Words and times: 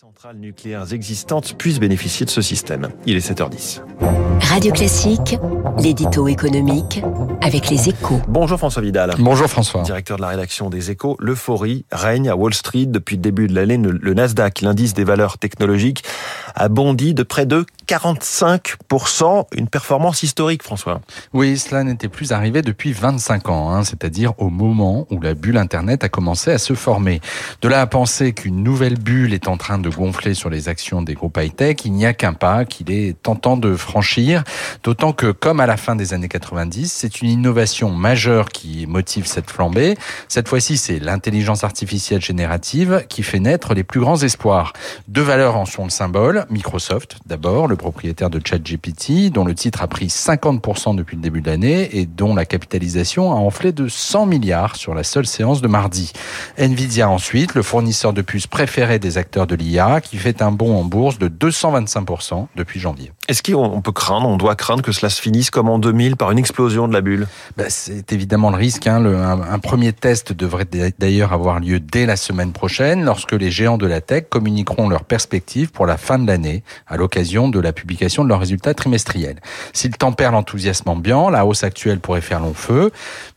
centrales 0.00 0.36
nucléaires 0.36 0.92
existantes 0.92 1.58
puissent 1.58 1.80
bénéficier 1.80 2.24
de 2.24 2.30
ce 2.30 2.40
système. 2.40 2.90
Il 3.04 3.16
est 3.16 3.32
7h10. 3.32 3.80
Radio 4.40 4.70
Classique, 4.70 5.36
l'édito 5.76 6.28
économique 6.28 7.02
avec 7.40 7.68
les 7.68 7.88
échos. 7.88 8.20
Bonjour 8.28 8.58
François 8.58 8.80
Vidal. 8.80 9.12
Bonjour 9.18 9.48
François. 9.48 9.82
Directeur 9.82 10.16
de 10.18 10.22
la 10.22 10.28
rédaction 10.28 10.70
des 10.70 10.92
échos. 10.92 11.16
L'euphorie 11.18 11.84
règne 11.90 12.28
à 12.28 12.36
Wall 12.36 12.54
Street 12.54 12.86
depuis 12.86 13.16
le 13.16 13.22
début 13.22 13.48
de 13.48 13.54
l'année. 13.56 13.76
Le 13.76 14.14
Nasdaq, 14.14 14.60
l'indice 14.60 14.94
des 14.94 15.02
valeurs 15.02 15.36
technologiques, 15.36 16.04
a 16.54 16.68
bondi 16.68 17.12
de 17.12 17.24
près 17.24 17.46
de 17.46 17.66
45%. 17.88 19.46
Une 19.56 19.68
performance 19.68 20.22
historique, 20.22 20.62
François. 20.62 21.00
Oui, 21.32 21.56
cela 21.58 21.84
n'était 21.84 22.08
plus 22.08 22.32
arrivé 22.32 22.60
depuis 22.60 22.92
25 22.92 23.48
ans, 23.48 23.70
hein, 23.70 23.82
c'est-à-dire 23.82 24.34
au 24.38 24.50
moment 24.50 25.06
où 25.10 25.20
la 25.20 25.34
bulle 25.34 25.56
Internet 25.56 26.04
a 26.04 26.08
commencé 26.08 26.50
à 26.50 26.58
se 26.58 26.74
former. 26.74 27.20
De 27.62 27.68
là 27.68 27.80
à 27.80 27.86
penser 27.86 28.32
qu'une 28.32 28.62
nouvelle 28.62 28.98
bulle 28.98 29.32
est 29.32 29.48
en 29.48 29.56
train 29.56 29.78
de 29.78 29.88
gonfler 29.88 30.34
sur 30.34 30.50
les 30.50 30.68
actions 30.68 31.00
des 31.02 31.14
groupes 31.14 31.38
high-tech, 31.38 31.76
il 31.84 31.92
n'y 31.92 32.04
a 32.04 32.12
qu'un 32.12 32.34
pas 32.34 32.66
qu'il 32.66 32.90
est 32.90 33.20
tentant 33.22 33.56
de 33.56 33.74
franchir, 33.74 34.44
d'autant 34.82 35.12
que, 35.12 35.32
comme 35.32 35.60
à 35.60 35.66
la 35.66 35.78
fin 35.78 35.96
des 35.96 36.12
années 36.12 36.28
90, 36.28 36.92
c'est 36.92 37.22
une 37.22 37.30
innovation 37.30 37.90
majeure 37.90 38.50
qui 38.50 38.86
motive 38.86 39.26
cette 39.26 39.50
flambée. 39.50 39.96
Cette 40.28 40.48
fois-ci, 40.48 40.76
c'est 40.76 40.98
l'intelligence 40.98 41.64
artificielle 41.64 42.20
générative 42.20 43.06
qui 43.08 43.22
fait 43.22 43.40
naître 43.40 43.72
les 43.72 43.84
plus 43.84 44.00
grands 44.00 44.22
espoirs. 44.22 44.74
Deux 45.08 45.22
valeurs 45.22 45.56
en 45.56 45.64
sont 45.64 45.84
le 45.84 45.90
symbole. 45.90 46.44
Microsoft, 46.50 47.16
d'abord, 47.24 47.66
le 47.66 47.77
propriétaire 47.78 48.28
de 48.28 48.40
ChatGPT, 48.44 49.30
dont 49.32 49.44
le 49.44 49.54
titre 49.54 49.80
a 49.82 49.86
pris 49.86 50.08
50% 50.08 50.94
depuis 50.94 51.16
le 51.16 51.22
début 51.22 51.40
de 51.40 51.50
l'année 51.50 51.96
et 51.96 52.04
dont 52.04 52.34
la 52.34 52.44
capitalisation 52.44 53.32
a 53.32 53.36
enflé 53.36 53.72
de 53.72 53.88
100 53.88 54.26
milliards 54.26 54.76
sur 54.76 54.94
la 54.94 55.04
seule 55.04 55.26
séance 55.26 55.62
de 55.62 55.68
mardi. 55.68 56.12
Nvidia 56.58 57.08
ensuite, 57.08 57.54
le 57.54 57.62
fournisseur 57.62 58.12
de 58.12 58.20
puces 58.20 58.46
préféré 58.46 58.98
des 58.98 59.16
acteurs 59.16 59.46
de 59.46 59.54
l'IA, 59.54 60.00
qui 60.00 60.18
fait 60.18 60.42
un 60.42 60.52
bond 60.52 60.76
en 60.76 60.84
bourse 60.84 61.18
de 61.18 61.28
225% 61.28 62.46
depuis 62.56 62.80
janvier. 62.80 63.12
Est-ce 63.28 63.42
qu'on 63.42 63.80
peut 63.80 63.92
craindre, 63.92 64.28
on 64.28 64.36
doit 64.36 64.56
craindre 64.56 64.82
que 64.82 64.92
cela 64.92 65.10
se 65.10 65.20
finisse 65.20 65.50
comme 65.50 65.68
en 65.68 65.78
2000 65.78 66.16
par 66.16 66.30
une 66.30 66.38
explosion 66.38 66.88
de 66.88 66.92
la 66.92 67.00
bulle? 67.00 67.26
Ben, 67.56 67.66
C'est 67.68 68.12
évidemment 68.12 68.50
le 68.50 68.56
risque. 68.56 68.86
Hein. 68.86 69.00
Le, 69.00 69.16
un, 69.16 69.40
un, 69.40 69.58
premier 69.58 69.92
test 69.92 70.32
devrait 70.32 70.66
d'ailleurs 70.98 71.32
avoir 71.32 71.60
lieu 71.60 71.80
dès 71.80 72.06
la 72.06 72.16
semaine 72.16 72.52
prochaine, 72.52 73.04
lorsque 73.04 73.32
les 73.32 73.50
géants 73.50 73.78
de 73.78 73.86
la 73.86 74.00
tech 74.00 74.24
communiqueront 74.28 74.88
leurs 74.88 75.04
perspectives 75.04 75.70
pour 75.70 75.86
la 75.86 75.96
fin 75.96 76.18
de 76.18 76.26
l'année, 76.26 76.62
à 76.86 76.96
l'occasion 76.96 77.48
de 77.48 77.60
la 77.60 77.67
publication 77.72 78.24
de 78.24 78.28
leurs 78.28 78.40
résultats 78.40 78.74
trimestriels. 78.74 79.40
S'ils 79.72 79.96
tempèrent 79.96 80.32
l'enthousiasme 80.32 80.88
ambiant, 80.88 81.30
la 81.30 81.46
hausse 81.46 81.64
actuelle 81.64 82.00
pourrait 82.00 82.20
faire 82.20 82.40
long 82.40 82.54
feu, 82.54 82.90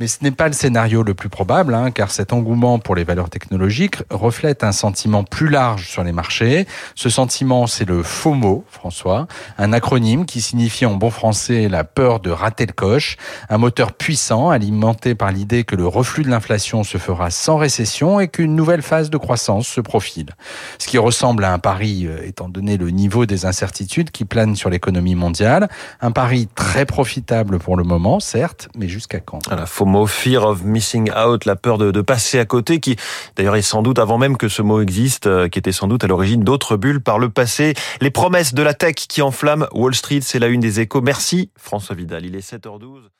mais 0.00 0.06
ce 0.06 0.18
n'est 0.22 0.30
pas 0.30 0.46
le 0.46 0.52
scénario 0.52 1.02
le 1.02 1.14
plus 1.14 1.28
probable, 1.28 1.74
hein, 1.74 1.90
car 1.90 2.10
cet 2.10 2.32
engouement 2.32 2.78
pour 2.78 2.94
les 2.94 3.04
valeurs 3.04 3.30
technologiques 3.30 3.96
reflète 4.10 4.64
un 4.64 4.72
sentiment 4.72 5.24
plus 5.24 5.48
large 5.48 5.88
sur 5.88 6.04
les 6.04 6.12
marchés. 6.12 6.66
Ce 6.94 7.08
sentiment, 7.08 7.66
c'est 7.66 7.84
le 7.84 8.02
FOMO, 8.02 8.64
François, 8.70 9.26
un 9.58 9.72
acronyme 9.72 10.26
qui 10.26 10.40
signifie 10.40 10.86
en 10.86 10.94
bon 10.94 11.10
français 11.10 11.68
la 11.68 11.84
peur 11.84 12.20
de 12.20 12.30
rater 12.30 12.66
le 12.66 12.72
coche, 12.72 13.16
un 13.48 13.58
moteur 13.58 13.92
puissant 13.92 14.50
alimenté 14.50 15.14
par 15.14 15.32
l'idée 15.32 15.64
que 15.64 15.76
le 15.76 15.86
reflux 15.86 16.24
de 16.24 16.30
l'inflation 16.30 16.84
se 16.84 16.98
fera 16.98 17.30
sans 17.30 17.56
récession 17.56 18.20
et 18.20 18.28
qu'une 18.28 18.54
nouvelle 18.54 18.82
phase 18.82 19.10
de 19.10 19.16
croissance 19.16 19.68
se 19.68 19.80
profile. 19.80 20.30
Ce 20.78 20.86
qui 20.86 20.98
ressemble 20.98 21.44
à 21.44 21.52
un 21.52 21.58
pari, 21.58 22.06
euh, 22.06 22.26
étant 22.26 22.48
donné 22.48 22.76
le 22.76 22.90
niveau 22.90 23.26
des 23.26 23.46
incertitudes 23.46 24.10
qui 24.18 24.24
planent 24.24 24.56
sur 24.56 24.68
l'économie 24.68 25.14
mondiale, 25.14 25.68
un 26.00 26.10
pari 26.10 26.48
très 26.56 26.84
profitable 26.86 27.60
pour 27.60 27.76
le 27.76 27.84
moment, 27.84 28.18
certes, 28.18 28.68
mais 28.76 28.88
jusqu'à 28.88 29.20
quand? 29.20 29.48
La 29.48 29.64
FOMO, 29.64 30.08
Fear 30.08 30.44
of 30.44 30.64
Missing 30.64 31.12
Out, 31.12 31.44
la 31.44 31.54
peur 31.54 31.78
de, 31.78 32.00
passer 32.00 32.40
à 32.40 32.44
côté, 32.44 32.80
qui 32.80 32.96
d'ailleurs 33.36 33.54
est 33.54 33.62
sans 33.62 33.80
doute 33.80 34.00
avant 34.00 34.18
même 34.18 34.36
que 34.36 34.48
ce 34.48 34.60
mot 34.60 34.80
existe, 34.80 35.28
euh, 35.28 35.48
qui 35.48 35.60
était 35.60 35.70
sans 35.70 35.86
doute 35.86 36.02
à 36.02 36.08
l'origine 36.08 36.42
d'autres 36.42 36.76
bulles 36.76 37.00
par 37.00 37.20
le 37.20 37.28
passé. 37.28 37.74
Les 38.00 38.10
promesses 38.10 38.54
de 38.54 38.62
la 38.64 38.74
tech 38.74 38.96
qui 38.96 39.22
enflamment 39.22 39.68
Wall 39.72 39.94
Street, 39.94 40.20
c'est 40.20 40.40
la 40.40 40.48
une 40.48 40.60
des 40.60 40.80
échos. 40.80 41.00
Merci 41.00 41.50
François 41.56 41.94
Vidal, 41.94 42.26
il 42.26 42.34
est 42.34 42.52
7h12. 42.52 43.18